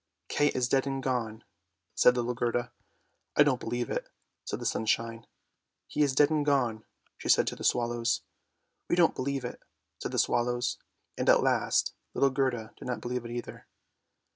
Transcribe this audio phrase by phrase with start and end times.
[0.29, 1.43] "Kay is dead and gone,"
[1.93, 2.71] said little Gerda."
[3.37, 4.09] I don't believe it,"
[4.45, 5.27] said the sunshine."
[5.87, 6.85] He is dead and gone,"
[7.19, 8.23] she said to the swallows.
[8.87, 9.61] THE SNOW QUEEN 193" We don't believe it,"
[10.01, 10.79] said the swallows,
[11.19, 13.67] and at last little Gerda did not believe it either.